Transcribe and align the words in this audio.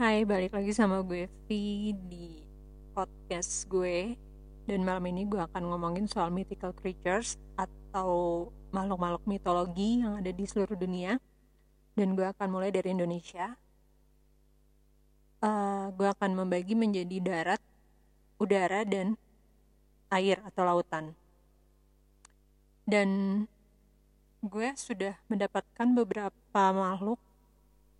Hai, 0.00 0.24
balik 0.24 0.56
lagi 0.56 0.72
sama 0.72 1.04
gue 1.04 1.28
V 1.44 1.48
di 2.08 2.40
podcast 2.96 3.68
gue. 3.68 4.16
Dan 4.64 4.88
malam 4.88 5.04
ini 5.12 5.28
gue 5.28 5.36
akan 5.36 5.68
ngomongin 5.68 6.08
soal 6.08 6.32
mythical 6.32 6.72
creatures 6.72 7.36
Atau 7.60 8.48
makhluk-makhluk 8.72 9.28
mitologi 9.28 10.00
yang 10.00 10.16
ada 10.16 10.32
di 10.32 10.48
seluruh 10.48 10.80
dunia. 10.80 11.20
Dan 11.92 12.16
gue 12.16 12.24
akan 12.24 12.48
mulai 12.48 12.72
dari 12.72 12.88
Indonesia. 12.88 13.52
Uh, 15.44 15.92
Gue 15.92 16.08
akan 16.08 16.40
membagi 16.40 16.72
menjadi 16.72 17.20
darat, 17.20 17.60
udara, 18.40 18.88
dan 18.88 19.20
air 20.08 20.40
atau 20.40 20.72
lautan. 20.72 21.12
Dan 22.88 23.44
gue 24.40 24.72
sudah 24.72 25.20
mendapatkan 25.28 25.86
beberapa 25.92 26.62
makhluk 26.72 27.20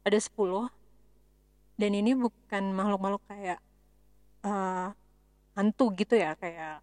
Ada 0.08 0.18
10 0.18 0.81
dan 1.76 1.90
ini 1.92 2.12
bukan 2.16 2.72
makhluk-makhluk 2.72 3.24
kayak 3.28 3.58
uh, 4.44 4.92
hantu 5.56 5.92
gitu 5.96 6.16
ya 6.16 6.36
kayak 6.36 6.80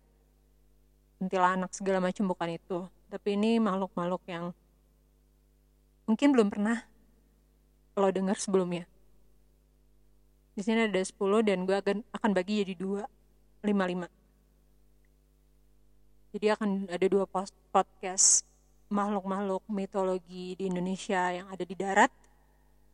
kuntilanak 1.20 1.72
segala 1.74 2.00
macam 2.00 2.26
bukan 2.30 2.50
itu. 2.56 2.80
Tapi 3.10 3.36
ini 3.36 3.58
makhluk-makhluk 3.58 4.24
yang 4.30 4.54
mungkin 6.06 6.30
belum 6.34 6.50
pernah 6.54 6.86
lo 7.98 8.10
dengar 8.14 8.38
sebelumnya. 8.40 8.86
Di 10.54 10.62
sini 10.64 10.88
ada 10.88 11.02
10 11.02 11.16
dan 11.46 11.64
gue 11.64 11.76
akan 11.76 11.98
akan 12.16 12.32
bagi 12.36 12.64
jadi 12.64 12.76
dua 12.76 13.04
lima 13.60 13.84
lima 13.84 14.08
jadi 16.32 16.54
akan 16.56 16.88
ada 16.88 17.06
dua 17.10 17.26
podcast 17.74 18.46
makhluk-makhluk 18.88 19.66
mitologi 19.68 20.54
di 20.56 20.64
Indonesia 20.70 21.34
yang 21.34 21.48
ada 21.52 21.64
di 21.66 21.76
darat 21.76 22.12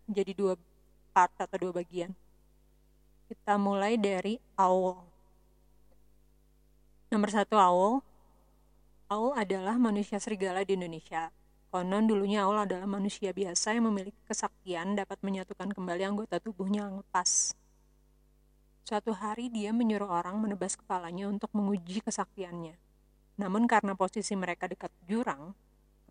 jadi 0.08 0.32
dua 0.34 0.58
part 1.16 1.32
atau 1.40 1.56
dua 1.56 1.72
bagian. 1.80 2.12
Kita 3.32 3.56
mulai 3.56 3.96
dari 3.96 4.36
owl. 4.60 5.00
Nomor 7.16 7.32
satu 7.32 7.56
owl. 7.56 8.04
Owl 9.08 9.32
adalah 9.40 9.80
manusia 9.80 10.20
serigala 10.20 10.68
di 10.68 10.76
Indonesia. 10.76 11.32
Konon 11.72 12.04
dulunya 12.12 12.44
owl 12.44 12.68
adalah 12.68 12.84
manusia 12.84 13.32
biasa 13.32 13.72
yang 13.72 13.88
memiliki 13.88 14.20
kesaktian 14.28 15.00
dapat 15.00 15.24
menyatukan 15.24 15.72
kembali 15.72 16.04
anggota 16.04 16.44
tubuhnya 16.44 16.92
yang 16.92 17.00
lepas. 17.00 17.56
Suatu 18.84 19.16
hari 19.16 19.48
dia 19.48 19.72
menyuruh 19.72 20.12
orang 20.12 20.38
menebas 20.38 20.76
kepalanya 20.76 21.32
untuk 21.32 21.50
menguji 21.56 22.04
kesaktiannya. 22.04 22.76
Namun 23.40 23.66
karena 23.66 23.98
posisi 23.98 24.38
mereka 24.38 24.70
dekat 24.70 24.94
jurang, 25.10 25.56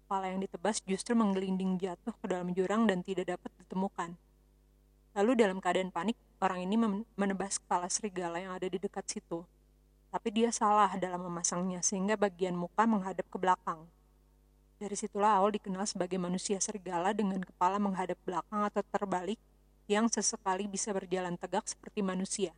kepala 0.01 0.35
yang 0.35 0.43
ditebas 0.43 0.83
justru 0.83 1.15
menggelinding 1.15 1.79
jatuh 1.79 2.13
ke 2.19 2.27
dalam 2.27 2.51
jurang 2.51 2.91
dan 2.91 3.01
tidak 3.07 3.39
dapat 3.39 3.51
ditemukan. 3.63 4.19
Lalu 5.15 5.39
dalam 5.39 5.63
keadaan 5.63 5.95
panik, 5.95 6.19
orang 6.43 6.67
ini 6.67 6.75
menebas 7.15 7.63
kepala 7.63 7.87
serigala 7.87 8.43
yang 8.43 8.51
ada 8.59 8.67
di 8.67 8.83
dekat 8.83 9.07
situ. 9.07 9.47
Tapi 10.11 10.29
dia 10.35 10.51
salah 10.51 10.91
dalam 10.99 11.23
memasangnya 11.23 11.87
sehingga 11.87 12.19
bagian 12.19 12.59
muka 12.59 12.83
menghadap 12.83 13.23
ke 13.31 13.39
belakang. 13.39 13.87
Dari 14.83 14.99
situlah 14.99 15.39
Aul 15.39 15.55
dikenal 15.55 15.87
sebagai 15.87 16.19
manusia 16.19 16.59
serigala 16.59 17.15
dengan 17.15 17.39
kepala 17.47 17.79
menghadap 17.79 18.19
belakang 18.27 18.67
atau 18.67 18.83
terbalik 18.91 19.39
yang 19.87 20.11
sesekali 20.11 20.67
bisa 20.67 20.91
berjalan 20.91 21.39
tegak 21.39 21.63
seperti 21.71 22.03
manusia. 22.03 22.51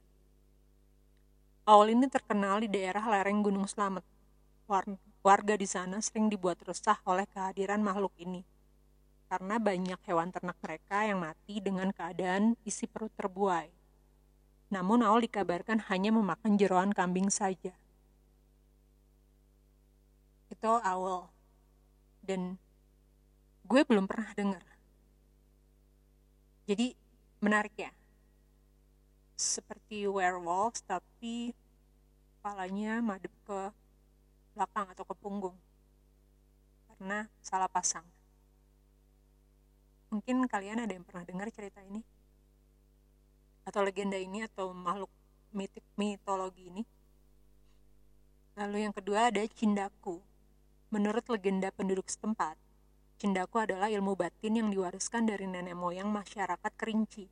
Aul 1.69 1.93
ini 1.93 2.09
terkenal 2.09 2.65
di 2.65 2.73
daerah 2.73 3.05
lereng 3.05 3.45
Gunung 3.45 3.69
Slamet. 3.69 4.05
Warga 5.21 5.55
di 5.61 5.69
sana 5.69 6.01
sering 6.01 6.33
dibuat 6.33 6.57
resah 6.65 6.97
oleh 7.05 7.29
kehadiran 7.29 7.85
makhluk 7.85 8.17
ini 8.17 8.56
karena 9.27 9.59
banyak 9.59 10.01
hewan 10.07 10.31
ternak 10.31 10.55
mereka 10.63 11.03
yang 11.03 11.19
mati 11.19 11.59
dengan 11.59 11.91
keadaan 11.91 12.55
isi 12.63 12.87
perut 12.87 13.11
terbuai. 13.19 13.71
Namun 14.71 15.03
Aul 15.03 15.27
dikabarkan 15.27 15.91
hanya 15.91 16.15
memakan 16.15 16.59
jeroan 16.59 16.95
kambing 16.95 17.31
saja. 17.31 17.75
Itu 20.51 20.79
Aul. 20.79 21.27
Dan 22.23 22.59
gue 23.67 23.83
belum 23.83 24.07
pernah 24.07 24.31
dengar. 24.35 24.63
Jadi 26.67 26.95
menarik 27.43 27.75
ya. 27.79 27.91
Seperti 29.39 30.07
werewolf 30.07 30.83
tapi 30.87 31.55
kepalanya 32.39 33.03
madep 33.03 33.35
ke 33.47 33.61
belakang 34.55 34.87
atau 34.95 35.05
ke 35.07 35.15
punggung. 35.19 35.59
Karena 36.91 37.27
salah 37.43 37.71
pasang 37.71 38.16
mungkin 40.11 40.47
kalian 40.47 40.83
ada 40.83 40.93
yang 40.95 41.05
pernah 41.07 41.25
dengar 41.27 41.49
cerita 41.51 41.83
ini? 41.83 42.03
Atau 43.67 43.83
legenda 43.83 44.17
ini 44.17 44.47
atau 44.47 44.71
makhluk 44.71 45.11
mitik 45.51 45.83
mitologi 45.99 46.71
ini? 46.71 46.83
Lalu 48.57 48.89
yang 48.89 48.95
kedua 48.95 49.29
ada 49.29 49.43
cindaku. 49.45 50.23
Menurut 50.95 51.27
legenda 51.29 51.69
penduduk 51.75 52.07
setempat 52.07 52.57
cindaku 53.17 53.65
adalah 53.65 53.89
ilmu 53.89 54.13
batin 54.13 54.61
yang 54.61 54.69
diwariskan 54.69 55.25
dari 55.25 55.49
nenek 55.49 55.73
moyang 55.73 56.13
masyarakat 56.13 56.73
kerinci. 56.77 57.27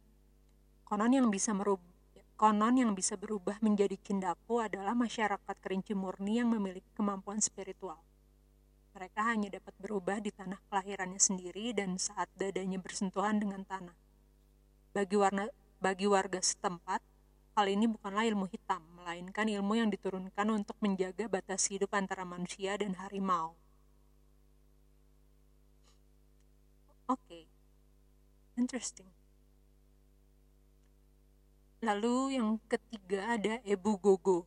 Konon 0.85 1.13
yang 1.13 1.29
bisa 1.29 1.53
merubah 1.53 1.95
konon 2.35 2.75
yang 2.75 2.93
bisa 2.99 3.15
berubah 3.15 3.63
menjadi 3.63 3.95
cindaku 4.03 4.59
adalah 4.59 4.93
masyarakat 4.93 5.57
kerinci 5.63 5.95
murni 5.95 6.43
yang 6.43 6.51
memiliki 6.51 6.91
kemampuan 6.99 7.39
spiritual 7.39 8.03
mereka 8.95 9.27
hanya 9.27 9.51
dapat 9.59 9.75
berubah 9.83 10.23
di 10.23 10.31
tanah 10.31 10.63
kelahirannya 10.71 11.19
sendiri 11.19 11.75
dan 11.75 11.99
saat 11.99 12.31
dadanya 12.39 12.79
bersentuhan 12.79 13.43
dengan 13.43 13.67
tanah. 13.67 13.99
Bagi, 14.95 15.19
warna, 15.19 15.51
bagi 15.83 16.07
warga 16.07 16.39
setempat, 16.39 17.03
hal 17.59 17.67
ini 17.67 17.91
bukanlah 17.91 18.23
ilmu 18.31 18.47
hitam, 18.47 18.87
melainkan 18.95 19.51
ilmu 19.51 19.75
yang 19.75 19.91
diturunkan 19.91 20.47
untuk 20.47 20.79
menjaga 20.79 21.27
batas 21.27 21.67
hidup 21.67 21.91
antara 21.91 22.23
manusia 22.23 22.79
dan 22.79 22.95
harimau. 22.95 23.59
Oke, 27.11 27.19
okay. 27.19 27.45
interesting. 28.55 29.11
Lalu 31.83 32.39
yang 32.39 32.63
ketiga 32.71 33.35
ada 33.35 33.59
Ebu 33.67 33.99
Gogo. 33.99 34.47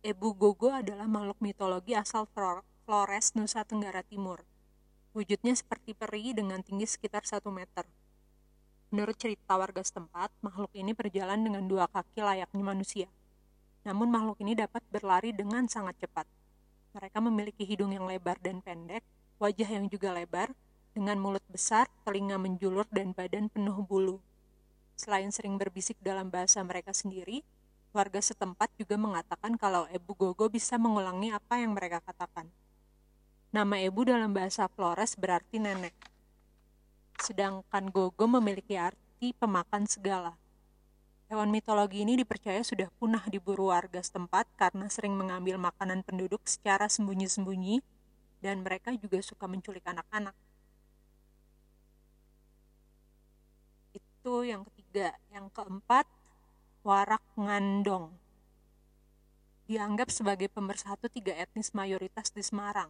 Ebu 0.00 0.32
Gogo 0.32 0.72
adalah 0.72 1.04
makhluk 1.04 1.27
mitologi 1.88 2.04
asal 2.04 2.28
Flores, 2.84 3.32
Nusa 3.32 3.64
Tenggara 3.64 4.04
Timur. 4.04 4.44
Wujudnya 5.16 5.56
seperti 5.56 5.96
peri 5.96 6.36
dengan 6.36 6.60
tinggi 6.60 6.84
sekitar 6.84 7.24
1 7.24 7.40
meter. 7.48 7.88
Menurut 8.92 9.16
cerita 9.16 9.56
warga 9.56 9.80
setempat, 9.80 10.28
makhluk 10.44 10.68
ini 10.76 10.92
berjalan 10.92 11.40
dengan 11.40 11.64
dua 11.64 11.88
kaki 11.88 12.20
layaknya 12.20 12.60
manusia. 12.60 13.08
Namun 13.88 14.12
makhluk 14.12 14.36
ini 14.44 14.52
dapat 14.52 14.84
berlari 14.92 15.32
dengan 15.32 15.64
sangat 15.64 15.96
cepat. 15.96 16.28
Mereka 16.92 17.24
memiliki 17.24 17.64
hidung 17.64 17.96
yang 17.96 18.04
lebar 18.04 18.36
dan 18.44 18.60
pendek, 18.60 19.00
wajah 19.40 19.80
yang 19.80 19.88
juga 19.88 20.12
lebar, 20.12 20.52
dengan 20.92 21.16
mulut 21.16 21.44
besar, 21.48 21.88
telinga 22.04 22.36
menjulur, 22.36 22.84
dan 22.92 23.16
badan 23.16 23.48
penuh 23.48 23.80
bulu. 23.80 24.20
Selain 24.92 25.32
sering 25.32 25.56
berbisik 25.56 25.96
dalam 26.04 26.28
bahasa 26.28 26.60
mereka 26.60 26.92
sendiri, 26.92 27.40
warga 27.92 28.20
setempat 28.20 28.70
juga 28.76 28.94
mengatakan 28.94 29.56
kalau 29.56 29.88
Ebu 29.88 30.12
Gogo 30.14 30.46
bisa 30.52 30.76
mengulangi 30.76 31.32
apa 31.32 31.60
yang 31.60 31.72
mereka 31.74 32.04
katakan. 32.04 32.48
Nama 33.48 33.80
Ebu 33.88 34.04
dalam 34.04 34.36
bahasa 34.36 34.68
Flores 34.68 35.16
berarti 35.16 35.56
nenek. 35.56 35.96
Sedangkan 37.18 37.88
Gogo 37.88 38.28
memiliki 38.28 38.76
arti 38.76 39.32
pemakan 39.32 39.88
segala. 39.88 40.36
Hewan 41.28 41.52
mitologi 41.52 42.04
ini 42.04 42.16
dipercaya 42.16 42.64
sudah 42.64 42.88
punah 42.96 43.20
diburu 43.28 43.68
warga 43.68 44.00
setempat 44.00 44.48
karena 44.56 44.88
sering 44.88 45.12
mengambil 45.12 45.60
makanan 45.60 46.00
penduduk 46.00 46.40
secara 46.48 46.88
sembunyi-sembunyi 46.88 47.84
dan 48.40 48.64
mereka 48.64 48.96
juga 48.96 49.20
suka 49.20 49.44
menculik 49.44 49.84
anak-anak. 49.84 50.32
Itu 53.92 54.44
yang 54.44 54.64
ketiga. 54.72 55.12
Yang 55.28 55.52
keempat, 55.52 56.08
warak 56.88 57.20
ngandong. 57.36 58.16
Dianggap 59.68 60.08
sebagai 60.08 60.48
pemersatu 60.48 61.12
tiga 61.12 61.36
etnis 61.36 61.76
mayoritas 61.76 62.32
di 62.32 62.40
Semarang, 62.40 62.88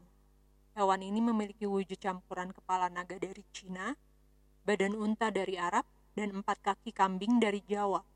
Hewan 0.78 1.02
ini 1.02 1.18
memiliki 1.18 1.66
wujud 1.66 1.98
campuran 1.98 2.54
kepala 2.54 2.86
naga 2.86 3.18
dari 3.18 3.42
Cina, 3.50 3.98
badan 4.62 4.94
unta 4.94 5.34
dari 5.34 5.58
Arab, 5.58 5.82
dan 6.14 6.30
empat 6.30 6.62
kaki 6.62 6.94
kambing 6.94 7.42
dari 7.42 7.58
Jawa. 7.66 8.06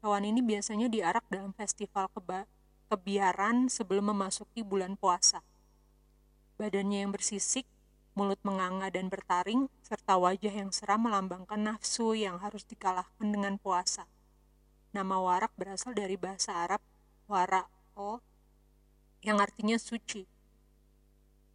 Hewan 0.00 0.24
ini 0.24 0.40
biasanya 0.40 0.88
diarak 0.88 1.28
dalam 1.28 1.52
festival 1.52 2.08
keba 2.16 2.48
kebiaran 2.88 3.68
sebelum 3.68 4.16
memasuki 4.16 4.64
bulan 4.64 4.96
puasa. 4.96 5.44
Badannya 6.56 7.04
yang 7.04 7.12
bersisik, 7.12 7.68
mulut 8.16 8.40
menganga 8.40 8.88
dan 8.88 9.12
bertaring, 9.12 9.68
serta 9.84 10.16
wajah 10.16 10.64
yang 10.64 10.72
seram 10.72 11.04
melambangkan 11.04 11.60
nafsu 11.60 12.16
yang 12.16 12.40
harus 12.40 12.64
dikalahkan 12.64 13.28
dengan 13.28 13.60
puasa. 13.60 14.08
Nama 14.90 15.16
warak 15.22 15.54
berasal 15.54 15.94
dari 15.94 16.18
bahasa 16.18 16.66
Arab 16.66 16.82
wara'o 17.30 18.18
yang 19.22 19.38
artinya 19.38 19.78
suci 19.78 20.26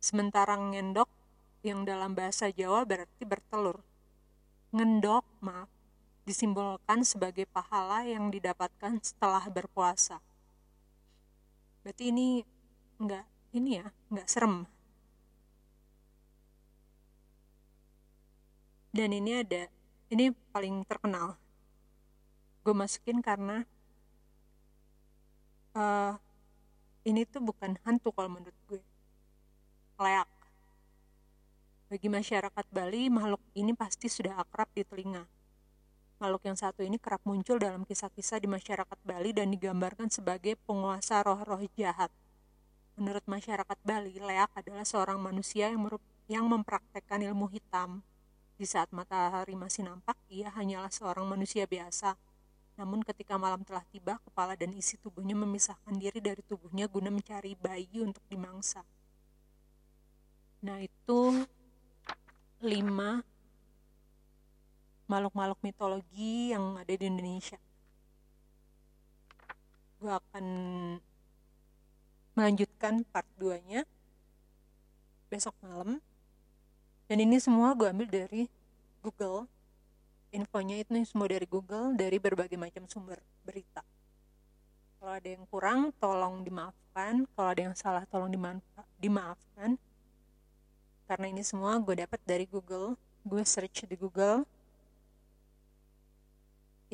Sementara 0.05 0.53
ngendok 0.53 1.09
yang 1.65 1.81
dalam 1.81 2.13
bahasa 2.13 2.53
Jawa 2.53 2.85
berarti 2.85 3.25
bertelur. 3.25 3.81
Ngendok, 4.69 5.25
maaf. 5.41 5.65
disimbolkan 6.25 7.05
sebagai 7.05 7.45
pahala 7.49 8.01
yang 8.05 8.33
didapatkan 8.33 8.97
setelah 9.01 9.45
berpuasa. 9.49 10.21
Berarti 11.81 12.09
ini 12.09 12.41
enggak 12.97 13.25
ini 13.53 13.81
ya, 13.81 13.89
enggak 14.09 14.25
serem. 14.29 14.65
Dan 18.89 19.09
ini 19.13 19.41
ada, 19.41 19.69
ini 20.09 20.33
paling 20.49 20.81
terkenal. 20.85 21.37
Gue 22.65 22.73
masukin 22.73 23.21
karena 23.21 23.61
uh, 25.77 26.17
ini 27.05 27.29
tuh 27.29 27.45
bukan 27.45 27.77
hantu 27.85 28.09
kalau 28.09 28.33
menurut 28.33 28.57
gue. 28.65 28.81
Leak. 30.01 30.29
Bagi 31.85 32.09
masyarakat 32.09 32.65
Bali, 32.73 33.13
makhluk 33.13 33.39
ini 33.53 33.77
pasti 33.77 34.09
sudah 34.09 34.41
akrab 34.41 34.65
di 34.73 34.81
telinga 34.81 35.21
Makhluk 36.15 36.47
yang 36.47 36.55
satu 36.55 36.79
ini 36.79 36.95
kerap 36.95 37.19
muncul 37.27 37.59
dalam 37.59 37.83
kisah-kisah 37.83 38.39
di 38.39 38.47
masyarakat 38.47 38.99
Bali 39.03 39.35
dan 39.35 39.51
digambarkan 39.51 40.07
sebagai 40.07 40.55
penguasa 40.63 41.19
roh-roh 41.19 41.59
jahat. 41.75 42.07
Menurut 42.95 43.27
masyarakat 43.27 43.75
Bali, 43.83 44.15
Leak 44.15 44.47
adalah 44.55 44.87
seorang 44.87 45.19
manusia 45.19 45.67
yang, 45.67 45.83
yang 46.31 46.47
mempraktekkan 46.47 47.19
ilmu 47.19 47.51
hitam. 47.51 47.99
Di 48.55 48.63
saat 48.63 48.95
matahari 48.95 49.59
masih 49.59 49.83
nampak, 49.83 50.15
ia 50.31 50.47
hanyalah 50.55 50.87
seorang 50.87 51.27
manusia 51.27 51.67
biasa. 51.67 52.15
Namun 52.75 52.99
ketika 53.07 53.39
malam 53.39 53.63
telah 53.63 53.83
tiba, 53.87 54.19
kepala 54.27 54.59
dan 54.59 54.75
isi 54.75 54.99
tubuhnya 54.99 55.35
memisahkan 55.35 55.95
diri 55.95 56.19
dari 56.19 56.43
tubuhnya 56.43 56.91
guna 56.91 57.07
mencari 57.07 57.55
bayi 57.55 58.03
untuk 58.03 58.23
dimangsa. 58.27 58.83
Nah 60.59 60.83
itu 60.83 61.45
lima 62.59 63.23
makhluk-makhluk 65.05 65.61
mitologi 65.61 66.51
yang 66.51 66.75
ada 66.75 66.89
di 66.89 67.05
Indonesia. 67.05 67.61
Gue 70.01 70.11
akan 70.11 70.45
melanjutkan 72.35 73.07
part 73.07 73.29
2-nya 73.39 73.87
besok 75.31 75.55
malam. 75.63 76.03
Dan 77.05 77.17
ini 77.21 77.37
semua 77.37 77.77
gue 77.77 77.85
ambil 77.85 78.09
dari 78.09 78.49
Google. 79.05 79.45
Infonya 80.35 80.83
itu 80.83 80.91
semua 81.07 81.31
dari 81.31 81.47
Google, 81.47 81.95
dari 81.95 82.19
berbagai 82.19 82.59
macam 82.59 82.83
sumber 82.91 83.23
berita. 83.47 83.79
Kalau 84.99 85.15
ada 85.15 85.29
yang 85.31 85.47
kurang, 85.47 85.95
tolong 85.95 86.43
dimaafkan. 86.43 87.23
Kalau 87.31 87.49
ada 87.49 87.61
yang 87.61 87.75
salah, 87.77 88.03
tolong 88.11 88.29
dimaafkan. 88.99 89.79
Karena 91.07 91.25
ini 91.31 91.39
semua 91.45 91.79
gue 91.79 91.95
dapat 92.03 92.19
dari 92.27 92.43
Google. 92.43 92.99
Gue 93.23 93.47
search 93.47 93.87
di 93.87 93.95
Google, 93.95 94.43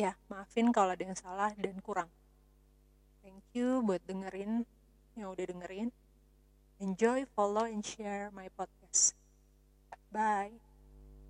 ya 0.02 0.16
maafin 0.32 0.72
kalau 0.72 0.96
ada 0.96 1.04
yang 1.04 1.18
salah 1.18 1.52
dan 1.60 1.76
kurang 1.84 2.08
thank 3.22 3.44
you 3.52 3.84
buat 3.84 4.00
dengerin 4.08 4.64
yang 5.20 5.30
udah 5.30 5.46
dengerin 5.46 5.92
enjoy 6.80 7.28
follow 7.36 7.68
and 7.68 7.84
share 7.84 8.32
my 8.32 8.48
podcast 8.56 9.14
bye 10.10 10.70